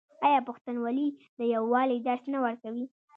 [0.27, 1.07] آیا پښتونولي
[1.39, 2.85] د یووالي درس نه ورکوي؟